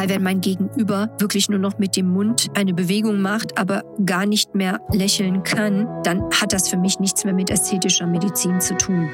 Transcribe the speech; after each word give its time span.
Weil 0.00 0.08
wenn 0.08 0.22
mein 0.22 0.40
Gegenüber 0.40 1.10
wirklich 1.18 1.50
nur 1.50 1.58
noch 1.58 1.76
mit 1.76 1.94
dem 1.94 2.08
Mund 2.08 2.46
eine 2.54 2.72
Bewegung 2.72 3.20
macht, 3.20 3.58
aber 3.58 3.84
gar 4.06 4.24
nicht 4.24 4.54
mehr 4.54 4.80
lächeln 4.94 5.42
kann, 5.42 5.86
dann 6.04 6.22
hat 6.40 6.54
das 6.54 6.70
für 6.70 6.78
mich 6.78 7.00
nichts 7.00 7.22
mehr 7.26 7.34
mit 7.34 7.50
ästhetischer 7.50 8.06
Medizin 8.06 8.62
zu 8.62 8.74
tun. 8.78 9.10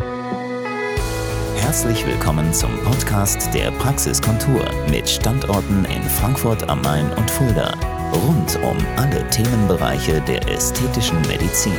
Herzlich 1.56 2.06
willkommen 2.06 2.52
zum 2.52 2.70
Podcast 2.84 3.52
der 3.52 3.72
Praxiskontur 3.72 4.64
mit 4.88 5.08
Standorten 5.08 5.84
in 5.86 6.04
Frankfurt 6.04 6.68
am 6.68 6.82
Main 6.82 7.12
und 7.14 7.28
Fulda. 7.32 7.74
Rund 8.12 8.56
um 8.62 8.76
alle 8.94 9.28
Themenbereiche 9.30 10.20
der 10.20 10.48
ästhetischen 10.48 11.20
Medizin. 11.22 11.72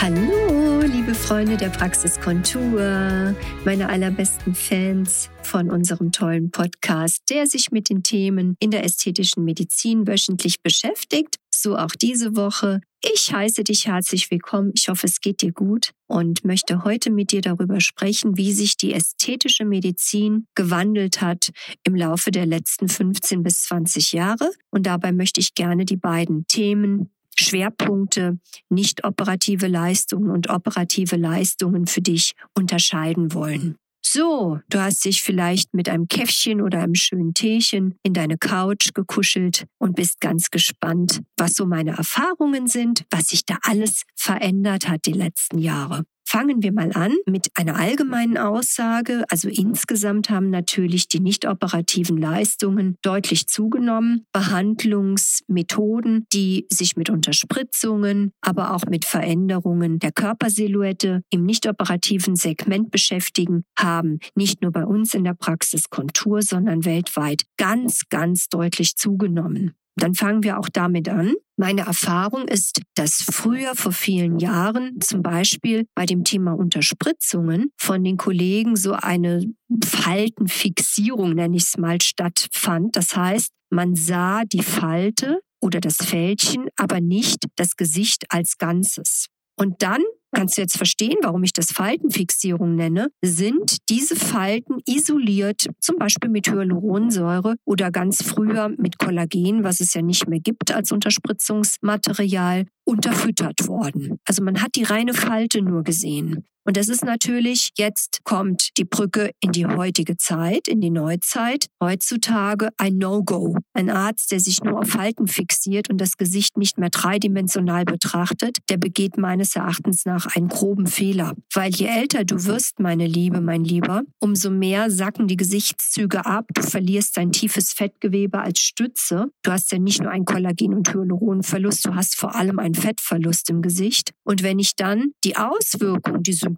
Hallo, 0.00 0.43
liebe 0.86 1.14
Freunde 1.14 1.56
der 1.56 1.70
Praxiskontur, 1.70 3.34
meine 3.64 3.88
allerbesten 3.88 4.54
Fans 4.54 5.30
von 5.42 5.70
unserem 5.70 6.12
tollen 6.12 6.50
Podcast, 6.50 7.22
der 7.30 7.46
sich 7.46 7.70
mit 7.70 7.88
den 7.88 8.02
Themen 8.02 8.56
in 8.60 8.70
der 8.70 8.84
ästhetischen 8.84 9.44
Medizin 9.44 10.06
wöchentlich 10.06 10.62
beschäftigt. 10.62 11.36
So 11.54 11.78
auch 11.78 11.92
diese 11.92 12.36
Woche. 12.36 12.80
Ich 13.02 13.32
heiße 13.32 13.64
dich 13.64 13.86
herzlich 13.86 14.30
willkommen. 14.30 14.72
Ich 14.74 14.88
hoffe, 14.88 15.06
es 15.06 15.20
geht 15.20 15.40
dir 15.40 15.52
gut 15.52 15.92
und 16.06 16.44
möchte 16.44 16.84
heute 16.84 17.10
mit 17.10 17.32
dir 17.32 17.40
darüber 17.40 17.80
sprechen, 17.80 18.36
wie 18.36 18.52
sich 18.52 18.76
die 18.76 18.92
ästhetische 18.92 19.64
Medizin 19.64 20.46
gewandelt 20.54 21.22
hat 21.22 21.50
im 21.84 21.94
Laufe 21.94 22.30
der 22.30 22.44
letzten 22.44 22.88
15 22.88 23.42
bis 23.42 23.62
20 23.62 24.12
Jahre. 24.12 24.50
Und 24.70 24.84
dabei 24.84 25.12
möchte 25.12 25.40
ich 25.40 25.54
gerne 25.54 25.86
die 25.86 25.96
beiden 25.96 26.46
Themen 26.46 27.10
Schwerpunkte, 27.40 28.38
nicht 28.68 29.04
operative 29.04 29.66
Leistungen 29.66 30.30
und 30.30 30.50
operative 30.50 31.16
Leistungen 31.16 31.86
für 31.86 32.00
dich 32.00 32.34
unterscheiden 32.54 33.32
wollen. 33.32 33.76
So, 34.06 34.60
du 34.68 34.80
hast 34.80 35.04
dich 35.06 35.22
vielleicht 35.22 35.74
mit 35.74 35.88
einem 35.88 36.06
Käffchen 36.06 36.60
oder 36.60 36.82
einem 36.82 36.94
schönen 36.94 37.34
Teechen 37.34 37.96
in 38.02 38.12
deine 38.12 38.36
Couch 38.36 38.92
gekuschelt 38.94 39.66
und 39.78 39.96
bist 39.96 40.20
ganz 40.20 40.50
gespannt, 40.50 41.22
was 41.36 41.54
so 41.54 41.66
meine 41.66 41.96
Erfahrungen 41.96 42.68
sind, 42.68 43.06
was 43.10 43.28
sich 43.28 43.44
da 43.44 43.58
alles 43.62 44.02
verändert 44.14 44.88
hat 44.88 45.06
die 45.06 45.12
letzten 45.12 45.58
Jahre. 45.58 46.04
Fangen 46.34 46.64
wir 46.64 46.72
mal 46.72 46.90
an 46.94 47.14
mit 47.26 47.52
einer 47.54 47.76
allgemeinen 47.76 48.36
Aussage. 48.38 49.22
Also 49.28 49.48
insgesamt 49.48 50.30
haben 50.30 50.50
natürlich 50.50 51.06
die 51.06 51.20
nicht 51.20 51.46
operativen 51.46 52.16
Leistungen 52.16 52.96
deutlich 53.02 53.46
zugenommen. 53.46 54.26
Behandlungsmethoden, 54.32 56.26
die 56.32 56.66
sich 56.72 56.96
mit 56.96 57.08
Unterspritzungen, 57.08 58.32
aber 58.40 58.74
auch 58.74 58.84
mit 58.86 59.04
Veränderungen 59.04 60.00
der 60.00 60.10
Körpersilhouette 60.10 61.22
im 61.30 61.44
nicht 61.44 61.68
operativen 61.68 62.34
Segment 62.34 62.90
beschäftigen, 62.90 63.62
haben 63.78 64.18
nicht 64.34 64.60
nur 64.60 64.72
bei 64.72 64.84
uns 64.84 65.14
in 65.14 65.22
der 65.22 65.34
Praxis 65.34 65.88
Kontur, 65.88 66.42
sondern 66.42 66.84
weltweit 66.84 67.44
ganz, 67.56 68.08
ganz 68.08 68.48
deutlich 68.48 68.96
zugenommen. 68.96 69.76
Dann 69.96 70.14
fangen 70.14 70.42
wir 70.42 70.58
auch 70.58 70.68
damit 70.72 71.08
an. 71.08 71.34
Meine 71.56 71.82
Erfahrung 71.82 72.48
ist, 72.48 72.82
dass 72.94 73.24
früher 73.30 73.76
vor 73.76 73.92
vielen 73.92 74.38
Jahren 74.38 75.00
zum 75.00 75.22
Beispiel 75.22 75.86
bei 75.94 76.04
dem 76.04 76.24
Thema 76.24 76.52
Unterspritzungen 76.52 77.70
von 77.76 78.02
den 78.02 78.16
Kollegen 78.16 78.74
so 78.74 78.92
eine 78.92 79.44
Faltenfixierung, 79.84 81.34
nenne 81.34 81.56
ich 81.56 81.64
es 81.64 81.78
mal, 81.78 82.00
stattfand. 82.02 82.96
Das 82.96 83.14
heißt, 83.14 83.50
man 83.70 83.94
sah 83.94 84.44
die 84.44 84.62
Falte 84.62 85.40
oder 85.60 85.80
das 85.80 85.96
Fältchen, 85.96 86.68
aber 86.76 87.00
nicht 87.00 87.44
das 87.56 87.76
Gesicht 87.76 88.24
als 88.30 88.58
Ganzes. 88.58 89.28
Und 89.56 89.82
dann 89.82 90.02
kannst 90.34 90.56
du 90.56 90.62
jetzt 90.62 90.76
verstehen, 90.76 91.16
warum 91.22 91.42
ich 91.44 91.52
das 91.52 91.72
Faltenfixierung 91.72 92.74
nenne, 92.74 93.08
sind 93.22 93.78
diese 93.88 94.16
Falten 94.16 94.78
isoliert, 94.86 95.66
zum 95.80 95.96
Beispiel 95.96 96.30
mit 96.30 96.50
Hyaluronsäure 96.50 97.56
oder 97.64 97.90
ganz 97.90 98.22
früher 98.22 98.68
mit 98.76 98.98
Kollagen, 98.98 99.64
was 99.64 99.80
es 99.80 99.94
ja 99.94 100.02
nicht 100.02 100.28
mehr 100.28 100.40
gibt 100.40 100.74
als 100.74 100.92
Unterspritzungsmaterial, 100.92 102.66
unterfüttert 102.84 103.66
worden. 103.66 104.18
Also 104.26 104.42
man 104.42 104.60
hat 104.60 104.72
die 104.76 104.82
reine 104.82 105.14
Falte 105.14 105.62
nur 105.62 105.82
gesehen. 105.82 106.44
Und 106.66 106.78
das 106.78 106.88
ist 106.88 107.04
natürlich, 107.04 107.70
jetzt 107.76 108.24
kommt 108.24 108.70
die 108.78 108.84
Brücke 108.84 109.30
in 109.40 109.52
die 109.52 109.66
heutige 109.66 110.16
Zeit, 110.16 110.66
in 110.66 110.80
die 110.80 110.90
Neuzeit. 110.90 111.66
Heutzutage 111.82 112.70
ein 112.78 112.96
No-Go. 112.96 113.56
Ein 113.74 113.90
Arzt, 113.90 114.32
der 114.32 114.40
sich 114.40 114.62
nur 114.62 114.80
auf 114.80 114.88
Falten 114.88 115.26
fixiert 115.26 115.90
und 115.90 116.00
das 116.00 116.16
Gesicht 116.16 116.56
nicht 116.56 116.78
mehr 116.78 116.88
dreidimensional 116.88 117.84
betrachtet, 117.84 118.58
der 118.70 118.78
begeht 118.78 119.18
meines 119.18 119.56
Erachtens 119.56 120.06
nach 120.06 120.34
einen 120.34 120.48
groben 120.48 120.86
Fehler. 120.86 121.34
Weil 121.52 121.74
je 121.74 121.86
älter 121.86 122.24
du 122.24 122.44
wirst, 122.44 122.80
meine 122.80 123.06
Liebe, 123.06 123.42
mein 123.42 123.64
Lieber, 123.64 124.02
umso 124.20 124.50
mehr 124.50 124.90
sacken 124.90 125.28
die 125.28 125.36
Gesichtszüge 125.36 126.24
ab. 126.24 126.46
Du 126.54 126.62
verlierst 126.62 127.18
dein 127.18 127.32
tiefes 127.32 127.72
Fettgewebe 127.72 128.40
als 128.40 128.60
Stütze. 128.60 129.26
Du 129.42 129.50
hast 129.50 129.70
ja 129.70 129.78
nicht 129.78 130.00
nur 130.00 130.10
einen 130.10 130.24
Kollagen- 130.24 130.74
und 130.74 130.94
Hyaluronverlust, 130.94 131.84
du 131.84 131.94
hast 131.94 132.16
vor 132.16 132.34
allem 132.34 132.58
einen 132.58 132.74
Fettverlust 132.74 133.50
im 133.50 133.60
Gesicht. 133.60 134.12
Und 134.24 134.42
wenn 134.42 134.58
ich 134.58 134.76
dann 134.76 135.12
die 135.24 135.36
Auswirkungen, 135.36 136.22
die 136.22 136.32
Symptome 136.32 136.53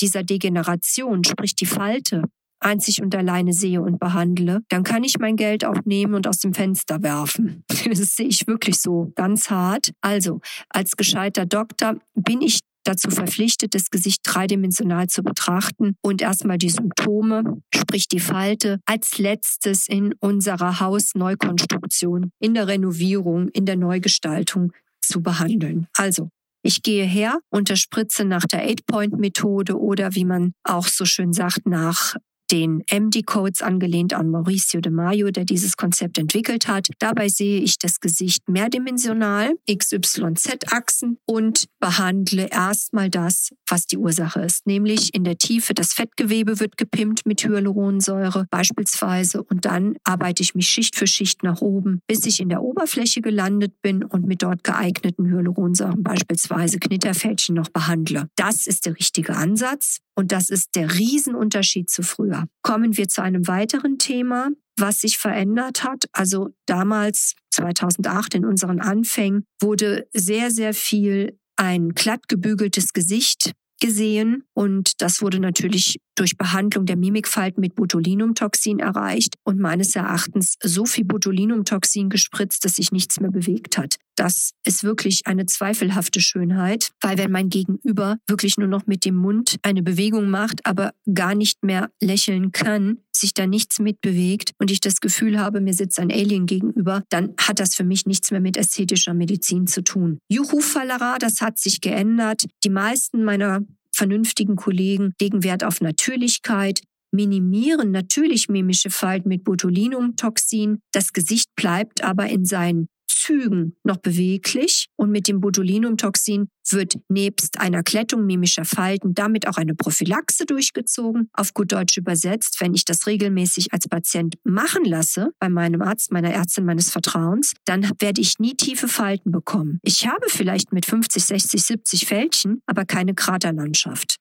dieser 0.00 0.22
Degeneration, 0.22 1.24
sprich 1.24 1.54
die 1.54 1.66
Falte, 1.66 2.22
einzig 2.60 3.02
und 3.02 3.14
alleine 3.14 3.52
sehe 3.52 3.82
und 3.82 3.98
behandle, 3.98 4.62
dann 4.68 4.82
kann 4.82 5.04
ich 5.04 5.18
mein 5.18 5.36
Geld 5.36 5.64
auch 5.64 5.84
nehmen 5.84 6.14
und 6.14 6.26
aus 6.26 6.38
dem 6.38 6.54
Fenster 6.54 7.02
werfen. 7.02 7.64
Das 7.86 8.16
sehe 8.16 8.26
ich 8.26 8.46
wirklich 8.48 8.80
so 8.80 9.12
ganz 9.14 9.48
hart. 9.48 9.92
Also, 10.00 10.40
als 10.70 10.96
gescheiter 10.96 11.46
Doktor 11.46 11.98
bin 12.14 12.40
ich 12.40 12.60
dazu 12.82 13.10
verpflichtet, 13.10 13.74
das 13.74 13.90
Gesicht 13.90 14.20
dreidimensional 14.24 15.06
zu 15.06 15.22
betrachten 15.22 15.94
und 16.02 16.20
erstmal 16.22 16.58
die 16.58 16.70
Symptome, 16.70 17.60
sprich 17.74 18.08
die 18.08 18.20
Falte, 18.20 18.80
als 18.86 19.18
letztes 19.18 19.88
in 19.88 20.14
unserer 20.20 20.80
Hausneukonstruktion, 20.80 22.30
in 22.40 22.54
der 22.54 22.66
Renovierung, 22.66 23.48
in 23.48 23.66
der 23.66 23.76
Neugestaltung 23.76 24.72
zu 25.00 25.22
behandeln. 25.22 25.86
Also 25.96 26.30
ich 26.66 26.82
gehe 26.82 27.04
her, 27.04 27.38
unterspritze 27.50 28.24
nach 28.24 28.44
der 28.44 28.62
Eight-Point-Methode 28.62 29.78
oder 29.78 30.14
wie 30.14 30.24
man 30.24 30.52
auch 30.64 30.86
so 30.86 31.04
schön 31.04 31.32
sagt, 31.32 31.66
nach 31.66 32.16
den 32.50 32.82
MD-Codes 32.90 33.62
angelehnt 33.62 34.14
an 34.14 34.30
Mauricio 34.30 34.80
de 34.80 34.92
Mayo, 34.92 35.30
der 35.30 35.44
dieses 35.44 35.76
Konzept 35.76 36.18
entwickelt 36.18 36.68
hat. 36.68 36.88
Dabei 36.98 37.28
sehe 37.28 37.60
ich 37.60 37.78
das 37.78 38.00
Gesicht 38.00 38.48
mehrdimensional, 38.48 39.54
XYZ-Achsen 39.70 41.18
und 41.26 41.66
behandle 41.80 42.48
erstmal 42.50 43.10
das, 43.10 43.50
was 43.68 43.86
die 43.86 43.98
Ursache 43.98 44.40
ist, 44.40 44.66
nämlich 44.66 45.14
in 45.14 45.24
der 45.24 45.38
Tiefe 45.38 45.74
das 45.74 45.92
Fettgewebe 45.92 46.60
wird 46.60 46.76
gepimpt 46.76 47.26
mit 47.26 47.44
Hyaluronsäure 47.44 48.46
beispielsweise 48.50 49.42
und 49.42 49.64
dann 49.64 49.96
arbeite 50.04 50.42
ich 50.42 50.54
mich 50.54 50.68
Schicht 50.68 50.96
für 50.96 51.06
Schicht 51.06 51.42
nach 51.42 51.60
oben, 51.60 52.00
bis 52.06 52.26
ich 52.26 52.40
in 52.40 52.48
der 52.48 52.62
Oberfläche 52.62 53.20
gelandet 53.20 53.82
bin 53.82 54.04
und 54.04 54.26
mit 54.26 54.42
dort 54.42 54.62
geeigneten 54.64 55.26
Hyaluronsäuren 55.26 56.02
beispielsweise 56.02 56.78
Knitterfältchen 56.78 57.54
noch 57.54 57.68
behandle. 57.68 58.28
Das 58.36 58.66
ist 58.66 58.86
der 58.86 58.96
richtige 58.96 59.34
Ansatz 59.34 59.98
und 60.14 60.32
das 60.32 60.50
ist 60.50 60.74
der 60.74 60.94
Riesenunterschied 60.94 61.90
zu 61.90 62.02
früher 62.02 62.35
früher. 62.36 62.46
Kommen 62.62 62.96
wir 62.96 63.08
zu 63.08 63.22
einem 63.22 63.46
weiteren 63.46 63.98
Thema, 63.98 64.50
was 64.78 65.00
sich 65.00 65.18
verändert 65.18 65.84
hat. 65.84 66.04
Also 66.12 66.50
damals, 66.66 67.34
2008 67.50 68.34
in 68.34 68.44
unseren 68.44 68.80
Anfängen, 68.80 69.44
wurde 69.60 70.08
sehr, 70.12 70.50
sehr 70.50 70.74
viel 70.74 71.38
ein 71.56 71.90
glatt 71.90 72.28
gebügeltes 72.28 72.92
Gesicht 72.92 73.52
gesehen 73.80 74.44
und 74.54 74.92
das 74.98 75.22
wurde 75.22 75.40
natürlich 75.40 75.98
durch 76.14 76.36
Behandlung 76.36 76.86
der 76.86 76.96
Mimikfalten 76.96 77.60
mit 77.60 77.74
Botulinumtoxin 77.74 78.78
erreicht 78.78 79.34
und 79.44 79.60
meines 79.60 79.94
Erachtens 79.94 80.54
so 80.62 80.86
viel 80.86 81.04
Botulinumtoxin 81.04 82.08
gespritzt, 82.08 82.64
dass 82.64 82.76
sich 82.76 82.90
nichts 82.90 83.20
mehr 83.20 83.30
bewegt 83.30 83.76
hat. 83.76 83.96
Das 84.16 84.52
ist 84.64 84.82
wirklich 84.82 85.26
eine 85.26 85.44
zweifelhafte 85.44 86.20
Schönheit, 86.20 86.90
weil 87.02 87.18
wenn 87.18 87.30
mein 87.30 87.50
Gegenüber 87.50 88.16
wirklich 88.26 88.56
nur 88.56 88.68
noch 88.68 88.86
mit 88.86 89.04
dem 89.04 89.16
Mund 89.16 89.56
eine 89.62 89.82
Bewegung 89.82 90.30
macht, 90.30 90.64
aber 90.64 90.92
gar 91.12 91.34
nicht 91.34 91.62
mehr 91.62 91.90
lächeln 92.00 92.50
kann, 92.52 92.98
sich 93.20 93.34
da 93.34 93.46
nichts 93.46 93.78
mitbewegt 93.78 94.52
und 94.58 94.70
ich 94.70 94.80
das 94.80 95.00
Gefühl 95.00 95.38
habe, 95.38 95.60
mir 95.60 95.74
sitzt 95.74 95.98
ein 95.98 96.10
Alien 96.10 96.46
gegenüber, 96.46 97.02
dann 97.08 97.34
hat 97.38 97.60
das 97.60 97.74
für 97.74 97.84
mich 97.84 98.06
nichts 98.06 98.30
mehr 98.30 98.40
mit 98.40 98.56
ästhetischer 98.56 99.14
Medizin 99.14 99.66
zu 99.66 99.82
tun. 99.82 100.18
Juhu 100.28 100.60
Fallera, 100.60 101.18
das 101.18 101.40
hat 101.40 101.58
sich 101.58 101.80
geändert. 101.80 102.44
Die 102.64 102.70
meisten 102.70 103.24
meiner 103.24 103.60
vernünftigen 103.94 104.56
Kollegen 104.56 105.14
legen 105.20 105.42
Wert 105.42 105.64
auf 105.64 105.80
Natürlichkeit, 105.80 106.82
minimieren 107.12 107.90
natürlich 107.90 108.48
mimische 108.48 108.90
Falten 108.90 109.28
mit 109.28 109.44
Botulinumtoxin. 109.44 110.80
Das 110.92 111.12
Gesicht 111.12 111.48
bleibt 111.56 112.04
aber 112.04 112.28
in 112.28 112.44
seinen 112.44 112.88
Zügen 113.16 113.76
noch 113.82 113.96
beweglich 113.96 114.88
und 114.96 115.10
mit 115.10 115.26
dem 115.26 115.40
Botulinumtoxin 115.40 116.48
wird 116.70 116.98
nebst 117.08 117.58
einer 117.60 117.82
Klettung 117.82 118.26
mimischer 118.26 118.64
Falten 118.64 119.14
damit 119.14 119.48
auch 119.48 119.56
eine 119.56 119.74
Prophylaxe 119.74 120.44
durchgezogen. 120.44 121.30
Auf 121.32 121.54
gut 121.54 121.72
Deutsch 121.72 121.96
übersetzt, 121.96 122.60
wenn 122.60 122.74
ich 122.74 122.84
das 122.84 123.06
regelmäßig 123.06 123.72
als 123.72 123.88
Patient 123.88 124.36
machen 124.44 124.84
lasse, 124.84 125.30
bei 125.38 125.48
meinem 125.48 125.82
Arzt, 125.82 126.12
meiner 126.12 126.32
Ärztin 126.32 126.64
meines 126.64 126.90
Vertrauens, 126.90 127.54
dann 127.64 127.90
werde 127.98 128.20
ich 128.20 128.38
nie 128.38 128.54
tiefe 128.54 128.88
Falten 128.88 129.30
bekommen. 129.32 129.78
Ich 129.82 130.06
habe 130.06 130.28
vielleicht 130.28 130.72
mit 130.72 130.84
50, 130.86 131.24
60, 131.24 131.62
70 131.62 132.06
Fältchen, 132.06 132.62
aber 132.66 132.84
keine 132.84 133.14
Kraterlandschaft. 133.14 134.16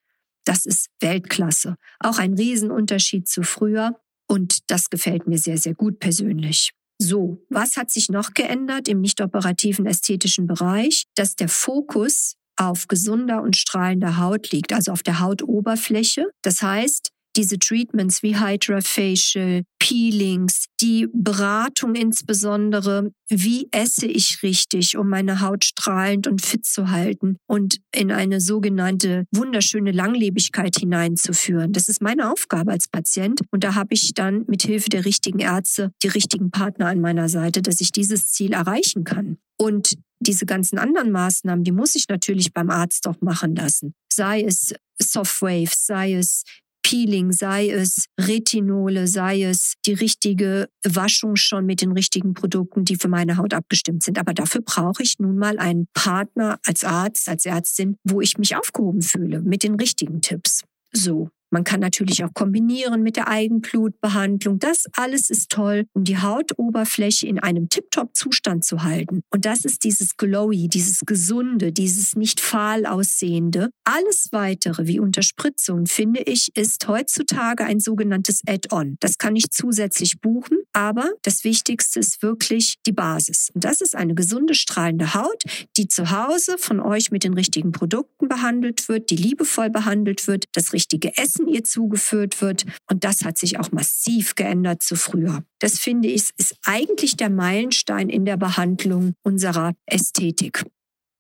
Das 0.46 0.66
ist 0.66 0.88
Weltklasse. 1.00 1.76
Auch 2.00 2.20
ein 2.20 2.36
Riesenunterschied 2.36 3.28
zu 3.28 3.44
früher 3.44 4.00
und 4.28 4.70
das 4.70 4.90
gefällt 4.90 5.28
mir 5.28 5.38
sehr, 5.38 5.58
sehr 5.58 5.74
gut 5.74 6.00
persönlich. 6.00 6.72
So, 6.98 7.44
was 7.50 7.76
hat 7.78 7.92
sich 7.92 8.10
noch 8.10 8.34
geändert 8.34 8.88
im 8.88 9.02
nicht 9.02 9.22
operativen 9.22 9.86
ästhetischen 9.86 10.48
Bereich? 10.48 11.06
Dass 11.16 11.36
der 11.36 11.50
Fokus 11.50 12.36
auf 12.58 12.88
gesunder 12.88 13.42
und 13.42 13.58
strahlender 13.58 14.18
Haut 14.18 14.52
liegt, 14.52 14.72
also 14.72 14.92
auf 14.92 15.04
der 15.04 15.20
Hautoberfläche. 15.20 16.30
Das 16.42 16.62
heißt, 16.62 17.12
diese 17.36 17.60
Treatments 17.60 18.24
wie 18.24 18.40
Hydrofacial, 18.40 19.64
Peelings, 19.80 20.66
die 20.82 21.08
Beratung 21.14 21.96
insbesondere, 21.96 23.12
wie 23.30 23.68
esse 23.72 24.08
ich 24.08 24.40
richtig, 24.42 24.98
um 24.98 25.10
meine 25.10 25.42
Haut 25.42 25.66
strahlend 25.66 26.28
und 26.28 26.44
fit 26.44 26.66
zu 26.66 26.90
halten 26.90 27.38
und 27.48 27.80
in 27.94 28.12
eine 28.12 28.42
sogenannte 28.42 29.26
wunderschöne 29.32 29.92
Langlebigkeit 29.92 30.78
hineinzuführen. 30.78 31.72
Das 31.72 31.88
ist 31.88 32.02
meine 32.02 32.32
Aufgabe 32.32 32.72
als 32.72 32.88
Patient 32.88 33.42
und 33.52 33.64
da 33.64 33.76
habe 33.76 33.94
ich 33.94 34.14
dann 34.14 34.46
mit 34.48 34.64
Hilfe 34.64 34.90
der 34.90 35.06
richtigen 35.06 35.40
Ärzte 35.40 35.92
die 36.04 36.08
richtigen 36.08 36.52
Partner 36.52 36.88
an 36.88 37.02
meiner 37.02 37.30
Seite, 37.30 37.62
dass 37.62 37.82
ich 37.82 37.92
dieses 37.92 38.28
Ziel 38.28 38.54
erreichen 38.54 39.04
kann. 39.04 39.38
Und 39.58 39.96
diese 40.20 40.46
ganzen 40.46 40.78
anderen 40.78 41.12
Maßnahmen, 41.12 41.64
die 41.64 41.72
muss 41.72 41.96
ich 41.96 42.08
natürlich 42.10 42.54
beim 42.54 42.70
Arzt 42.70 43.08
auch 43.08 43.22
machen 43.22 43.56
lassen. 43.56 43.94
Sei 44.12 44.42
es 44.42 44.74
Softwaves, 45.00 45.86
sei 45.86 46.14
es 46.14 46.44
Peeling, 46.86 47.32
sei 47.32 47.72
es 47.72 48.06
Retinole, 48.22 49.08
sei 49.08 49.42
es 49.42 49.74
die 49.88 49.94
richtige 49.94 50.70
Waschung 50.88 51.36
schon 51.36 51.66
mit 51.66 51.82
den 51.82 51.92
richtigen 51.92 52.36
Produkten, 52.36 52.86
die 52.86 52.96
für 52.96 53.08
meine 53.08 53.38
Haut 53.38 53.56
abgestimmt 53.56 54.04
sind. 54.04 54.20
Aber 54.20 54.36
dafür 54.36 54.62
brauche 54.62 55.02
ich 55.02 55.16
nun 55.18 55.36
mal 55.36 55.58
einen 55.58 55.88
Partner 55.96 56.60
als 56.64 56.84
Arzt, 56.84 57.28
als 57.28 57.48
Ärztin, 57.48 57.98
wo 58.04 58.22
ich 58.22 58.38
mich 58.38 58.56
aufgehoben 58.56 59.02
fühle 59.02 59.42
mit 59.42 59.64
den 59.64 59.74
richtigen 59.74 60.22
Tipps. 60.22 60.62
So. 60.94 61.32
Man 61.52 61.64
kann 61.64 61.80
natürlich 61.80 62.24
auch 62.24 62.34
kombinieren 62.34 63.02
mit 63.02 63.16
der 63.16 63.28
Eigenblutbehandlung. 63.28 64.60
Das 64.60 64.86
alles 64.94 65.30
ist 65.30 65.50
toll, 65.50 65.86
um 65.94 66.04
die 66.04 66.18
Hautoberfläche 66.18 67.28
in 67.28 67.40
einem 67.40 67.70
Tip-Top-Zustand 67.70 68.66
zu 68.66 68.84
halten. 68.84 69.22
Und 69.30 69.46
das 69.46 69.64
ist 69.64 69.84
dieses 69.84 70.18
Glowy, 70.18 70.68
dieses 70.68 71.02
Gesunde, 71.06 71.72
dieses 71.72 72.16
nicht 72.16 72.40
fahl 72.40 72.86
aussehende. 72.86 73.70
Alles 73.84 74.30
weitere, 74.32 74.88
wie 74.88 75.00
Unterspritzung, 75.00 75.86
finde 75.86 76.22
ich, 76.22 76.50
ist 76.56 76.88
heutzutage 76.88 77.64
ein 77.66 77.80
sogenanntes 77.80 78.42
Add-on. 78.48 78.98
Das 79.00 79.18
kann 79.18 79.36
ich 79.36 79.52
zusätzlich 79.52 80.20
buchen, 80.22 80.58
aber 80.74 81.12
das 81.22 81.44
Wichtigste 81.44 82.00
ist 82.00 82.22
wirklich 82.22 82.76
die 82.86 82.92
Basis. 82.92 83.50
Und 83.54 83.64
das 83.64 83.82
ist 83.82 83.96
eine 83.96 84.16
gesunde, 84.16 84.56
strahlende 84.56 85.14
Haut, 85.14 85.44
die 85.78 85.88
zu 85.88 86.12
Hause 86.12 86.58
von 86.58 86.80
euch 86.80 87.12
mit 87.12 87.24
den 87.24 87.34
richtigen 87.34 87.72
Produkten 87.72 88.28
behandelt 88.28 88.90
wird, 88.90 89.10
die 89.10 89.16
liebevoll 89.16 89.70
behandelt 89.70 90.28
wird, 90.28 90.46
das 90.54 90.74
richtige 90.74 91.18
Essen 91.18 91.35
Wissen 91.36 91.48
ihr 91.48 91.64
zugeführt 91.64 92.42
wird. 92.42 92.66
Und 92.90 93.04
das 93.04 93.22
hat 93.24 93.38
sich 93.38 93.60
auch 93.60 93.72
massiv 93.72 94.36
geändert 94.36 94.82
zu 94.82 94.96
früher. 94.96 95.44
Das 95.60 95.80
finde 95.80 96.08
ich, 96.08 96.30
ist 96.38 96.56
eigentlich 96.66 97.18
der 97.18 97.30
Meilenstein 97.30 98.10
in 98.10 98.26
der 98.26 98.38
Behandlung 98.38 99.14
unserer 99.24 99.74
Ästhetik. 99.86 100.64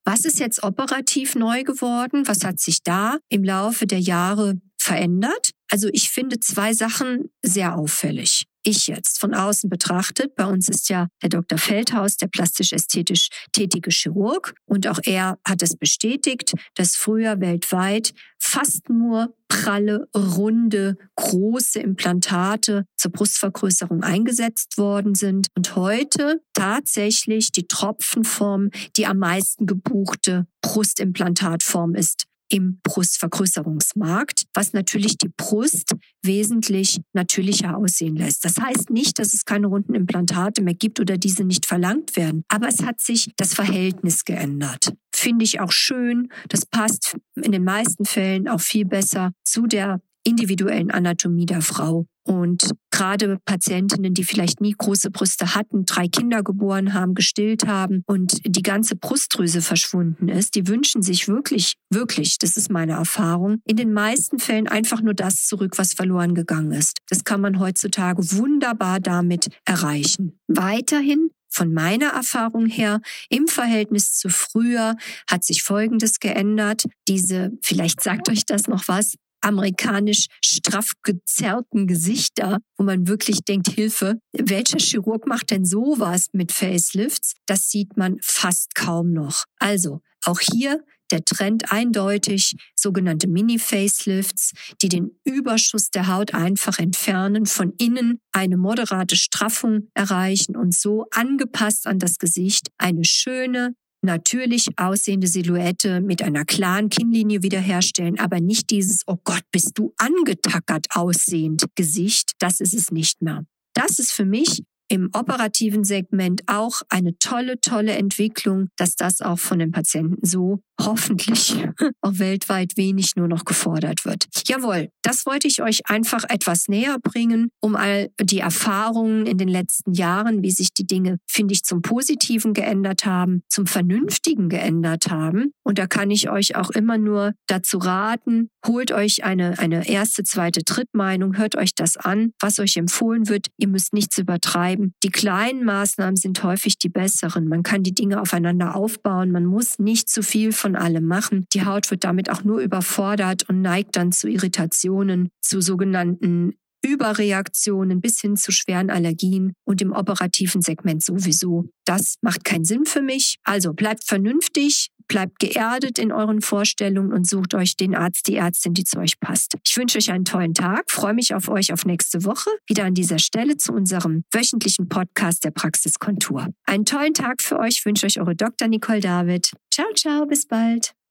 Was 0.05 0.23
ist 0.23 0.39
jetzt 0.39 0.63
operativ 0.63 1.35
neu 1.35 1.63
geworden? 1.63 2.27
Was 2.27 2.43
hat 2.43 2.59
sich 2.59 2.83
da 2.83 3.17
im 3.29 3.43
Laufe 3.43 3.87
der 3.87 3.99
Jahre 3.99 4.55
verändert? 4.77 5.51
Also 5.69 5.89
ich 5.91 6.09
finde 6.11 6.39
zwei 6.39 6.73
Sachen 6.73 7.29
sehr 7.41 7.75
auffällig 7.75 8.45
ich 8.65 8.87
jetzt 8.87 9.19
von 9.19 9.33
außen 9.33 9.69
betrachtet, 9.69 10.35
bei 10.35 10.45
uns 10.45 10.67
ist 10.67 10.89
ja 10.89 11.07
der 11.21 11.29
Dr. 11.29 11.57
Feldhaus 11.57 12.17
der 12.17 12.27
plastisch-ästhetisch 12.27 13.29
tätige 13.51 13.91
Chirurg 13.91 14.55
und 14.65 14.87
auch 14.87 14.99
er 15.03 15.37
hat 15.47 15.61
es 15.61 15.77
bestätigt, 15.77 16.53
dass 16.73 16.95
früher 16.95 17.39
weltweit 17.39 18.13
fast 18.55 18.89
nur 18.89 19.35
pralle, 19.49 20.07
runde, 20.15 20.95
große 21.17 21.79
Implantate 21.79 22.85
zur 22.95 23.11
Brustvergrößerung 23.11 24.01
eingesetzt 24.01 24.77
worden 24.77 25.13
sind 25.13 25.47
und 25.57 25.75
heute 25.75 26.41
tatsächlich 26.53 27.51
die 27.51 27.67
Tropfenform 27.67 28.69
die 28.95 29.07
am 29.07 29.17
meisten 29.17 29.65
gebuchte 29.65 30.47
Brustimplantatform 30.61 31.95
ist 31.95 32.27
im 32.47 32.79
Brustvergrößerungsmarkt, 32.83 34.45
was 34.53 34.71
natürlich 34.71 35.17
die 35.17 35.31
Brust 35.35 35.93
wesentlich 36.23 37.01
natürlicher 37.11 37.75
aussehen 37.75 38.15
lässt. 38.15 38.45
Das 38.45 38.57
heißt 38.57 38.89
nicht, 38.89 39.19
dass 39.19 39.33
es 39.33 39.43
keine 39.43 39.67
runden 39.67 39.95
Implantate 39.95 40.61
mehr 40.61 40.75
gibt 40.75 41.01
oder 41.01 41.17
diese 41.17 41.43
nicht 41.43 41.65
verlangt 41.65 42.15
werden, 42.15 42.45
aber 42.47 42.69
es 42.69 42.83
hat 42.83 43.01
sich 43.01 43.31
das 43.35 43.53
Verhältnis 43.53 44.23
geändert. 44.23 44.93
Finde 45.15 45.45
ich 45.45 45.61
auch 45.61 45.71
schön. 45.71 46.29
Das 46.49 46.65
passt 46.65 47.15
in 47.35 47.53
den 47.53 47.63
meisten 47.63 48.03
Fällen 48.03 48.49
auch 48.49 48.59
viel 48.59 48.85
besser 48.85 49.31
zu 49.43 49.65
der 49.65 50.01
individuellen 50.25 50.91
Anatomie 50.91 51.45
der 51.45 51.61
Frau. 51.61 52.05
Und 52.27 52.71
gerade 52.89 53.37
Patientinnen, 53.45 54.15
die 54.15 54.23
vielleicht 54.23 54.59
nie 54.59 54.73
große 54.75 55.11
Brüste 55.11 55.53
hatten, 55.53 55.85
drei 55.85 56.07
Kinder 56.07 56.41
geboren 56.41 56.95
haben, 56.95 57.13
gestillt 57.13 57.67
haben 57.67 58.03
und 58.07 58.39
die 58.43 58.63
ganze 58.63 58.95
Brustdrüse 58.95 59.61
verschwunden 59.61 60.27
ist, 60.27 60.55
die 60.55 60.67
wünschen 60.67 61.03
sich 61.03 61.27
wirklich, 61.27 61.75
wirklich, 61.91 62.39
das 62.39 62.57
ist 62.57 62.71
meine 62.71 62.93
Erfahrung, 62.93 63.59
in 63.65 63.77
den 63.77 63.93
meisten 63.93 64.39
Fällen 64.39 64.67
einfach 64.67 65.01
nur 65.01 65.13
das 65.13 65.45
zurück, 65.45 65.77
was 65.77 65.93
verloren 65.93 66.33
gegangen 66.33 66.71
ist. 66.71 66.97
Das 67.07 67.23
kann 67.23 67.41
man 67.41 67.59
heutzutage 67.59 68.23
wunderbar 68.31 68.99
damit 68.99 69.49
erreichen. 69.65 70.39
Weiterhin 70.47 71.29
von 71.49 71.73
meiner 71.73 72.09
Erfahrung 72.09 72.65
her 72.65 73.01
im 73.29 73.47
Verhältnis 73.47 74.13
zu 74.13 74.29
früher 74.29 74.95
hat 75.29 75.43
sich 75.43 75.63
Folgendes 75.63 76.19
geändert. 76.19 76.85
Diese, 77.07 77.51
vielleicht 77.61 78.01
sagt 78.01 78.29
euch 78.29 78.45
das 78.45 78.67
noch 78.67 78.87
was, 78.87 79.15
amerikanisch 79.45 80.25
straff 80.43 80.93
gezerrten 81.03 81.85
Gesichter, 81.87 82.59
wo 82.77 82.83
man 82.83 83.07
wirklich 83.07 83.43
denkt, 83.43 83.69
Hilfe, 83.69 84.19
welcher 84.33 84.79
Chirurg 84.79 85.27
macht 85.27 85.51
denn 85.51 85.65
sowas 85.65 86.27
mit 86.33 86.51
Facelifts? 86.51 87.35
Das 87.45 87.69
sieht 87.69 87.95
man 87.95 88.17
fast 88.21 88.73
kaum 88.73 89.13
noch. 89.13 89.45
Also, 89.59 90.01
auch 90.25 90.39
hier 90.39 90.83
der 91.11 91.23
Trend 91.23 91.71
eindeutig, 91.71 92.55
sogenannte 92.75 93.27
Mini-Facelifts, 93.27 94.51
die 94.81 94.89
den 94.89 95.11
Überschuss 95.23 95.89
der 95.89 96.07
Haut 96.07 96.33
einfach 96.33 96.79
entfernen, 96.79 97.45
von 97.45 97.73
innen 97.77 98.19
eine 98.31 98.57
moderate 98.57 99.15
Straffung 99.15 99.89
erreichen 99.93 100.55
und 100.55 100.73
so 100.73 101.05
angepasst 101.11 101.87
an 101.87 101.99
das 101.99 102.17
Gesicht 102.17 102.69
eine 102.77 103.03
schöne, 103.03 103.75
natürlich 104.01 104.67
aussehende 104.77 105.27
Silhouette 105.27 105.99
mit 105.99 106.21
einer 106.21 106.45
klaren 106.45 106.89
Kinnlinie 106.89 107.43
wiederherstellen, 107.43 108.19
aber 108.19 108.39
nicht 108.39 108.69
dieses, 108.69 109.01
oh 109.07 109.17
Gott, 109.23 109.43
bist 109.51 109.71
du 109.75 109.93
angetackert 109.97 110.87
aussehend 110.91 111.65
Gesicht. 111.75 112.33
Das 112.39 112.59
ist 112.59 112.73
es 112.73 112.91
nicht 112.91 113.21
mehr. 113.21 113.43
Das 113.73 113.99
ist 113.99 114.11
für 114.11 114.25
mich 114.25 114.63
im 114.87 115.09
operativen 115.13 115.83
Segment 115.83 116.43
auch 116.45 116.81
eine 116.89 117.17
tolle, 117.17 117.59
tolle 117.59 117.93
Entwicklung, 117.93 118.69
dass 118.77 118.95
das 118.95 119.21
auch 119.21 119.39
von 119.39 119.59
den 119.59 119.71
Patienten 119.71 120.25
so 120.25 120.61
hoffentlich 120.79 121.55
auch 122.01 122.19
weltweit 122.19 122.77
wenig 122.77 123.15
nur 123.15 123.27
noch 123.27 123.45
gefordert 123.45 124.05
wird. 124.05 124.25
Jawohl, 124.47 124.89
das 125.01 125.25
wollte 125.25 125.47
ich 125.47 125.61
euch 125.61 125.89
einfach 125.89 126.23
etwas 126.29 126.67
näher 126.67 126.97
bringen, 127.01 127.49
um 127.61 127.75
all 127.75 128.09
die 128.19 128.39
Erfahrungen 128.39 129.25
in 129.25 129.37
den 129.37 129.47
letzten 129.47 129.93
Jahren, 129.93 130.41
wie 130.43 130.51
sich 130.51 130.73
die 130.73 130.85
Dinge, 130.85 131.17
finde 131.27 131.53
ich, 131.53 131.63
zum 131.63 131.81
Positiven 131.81 132.53
geändert 132.53 133.05
haben, 133.05 133.43
zum 133.49 133.67
Vernünftigen 133.67 134.49
geändert 134.49 135.09
haben. 135.09 135.51
Und 135.63 135.77
da 135.77 135.87
kann 135.87 136.11
ich 136.11 136.29
euch 136.29 136.55
auch 136.55 136.69
immer 136.71 136.97
nur 136.97 137.33
dazu 137.47 137.77
raten, 137.77 138.49
holt 138.65 138.91
euch 138.91 139.23
eine, 139.23 139.59
eine 139.59 139.87
erste, 139.87 140.23
zweite, 140.23 140.61
Drittmeinung, 140.63 141.37
hört 141.37 141.55
euch 141.55 141.75
das 141.75 141.97
an, 141.97 142.31
was 142.39 142.59
euch 142.59 142.77
empfohlen 142.77 143.29
wird. 143.29 143.47
Ihr 143.57 143.67
müsst 143.67 143.93
nichts 143.93 144.17
übertreiben. 144.17 144.93
Die 145.03 145.09
kleinen 145.09 145.63
Maßnahmen 145.63 146.15
sind 146.15 146.43
häufig 146.43 146.77
die 146.77 146.89
besseren. 146.89 147.47
Man 147.47 147.63
kann 147.63 147.83
die 147.83 147.93
Dinge 147.93 148.21
aufeinander 148.21 148.75
aufbauen. 148.75 149.31
Man 149.31 149.45
muss 149.45 149.79
nicht 149.79 150.09
zu 150.09 150.23
viel 150.23 150.51
von 150.51 150.64
allem 150.73 151.05
machen. 151.05 151.45
Die 151.53 151.65
Haut 151.65 151.91
wird 151.91 152.05
damit 152.05 152.29
auch 152.29 152.45
nur 152.45 152.61
überfordert 152.61 153.49
und 153.49 153.61
neigt 153.61 153.97
dann 153.97 154.13
zu 154.13 154.29
Irritationen, 154.29 155.27
zu 155.41 155.59
sogenannten 155.59 156.53
Überreaktionen 156.85 157.99
bis 157.99 158.21
hin 158.21 158.37
zu 158.37 158.51
schweren 158.51 158.91
Allergien 158.91 159.53
und 159.65 159.81
im 159.81 159.91
operativen 159.91 160.61
Segment 160.61 161.03
sowieso. 161.03 161.65
Das 161.83 162.15
macht 162.21 162.43
keinen 162.45 162.63
Sinn 162.63 162.85
für 162.85 163.01
mich. 163.01 163.37
Also 163.43 163.73
bleibt 163.73 164.03
vernünftig, 164.03 164.89
bleibt 165.07 165.39
geerdet 165.39 165.99
in 165.99 166.11
euren 166.11 166.41
Vorstellungen 166.41 167.13
und 167.13 167.27
sucht 167.27 167.53
euch 167.53 167.75
den 167.75 167.95
Arzt, 167.95 168.27
die 168.27 168.35
Ärztin, 168.35 168.73
die 168.73 168.83
zu 168.83 168.99
euch 168.99 169.19
passt. 169.19 169.55
Ich 169.65 169.75
wünsche 169.77 169.97
euch 169.97 170.11
einen 170.11 170.25
tollen 170.25 170.53
Tag, 170.53 170.89
freue 170.89 171.13
mich 171.13 171.33
auf 171.33 171.49
euch 171.49 171.73
auf 171.73 171.85
nächste 171.85 172.23
Woche, 172.25 172.49
wieder 172.67 172.85
an 172.85 172.93
dieser 172.93 173.19
Stelle 173.19 173.57
zu 173.57 173.73
unserem 173.73 174.23
wöchentlichen 174.31 174.89
Podcast 174.89 175.43
der 175.43 175.51
Praxiskontur. 175.51 176.47
Einen 176.65 176.85
tollen 176.85 177.13
Tag 177.13 177.41
für 177.41 177.59
euch 177.59 177.85
wünsche 177.85 178.05
euch 178.05 178.19
eure 178.19 178.35
Dr. 178.35 178.67
Nicole 178.67 178.99
David. 178.99 179.51
Ciao, 179.71 179.87
ciao, 179.93 180.25
bis 180.25 180.47
bald. 180.47 180.95